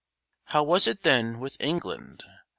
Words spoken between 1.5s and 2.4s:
England?